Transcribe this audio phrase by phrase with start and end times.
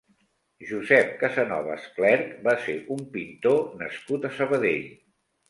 [0.69, 4.91] Josep Casanovas Clerch va ser un pintor nascut a Sabadell.